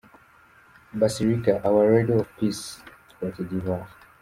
[0.99, 2.63] Basilica our Lady of Peace,
[3.19, 3.89] Cote d’ ivoire.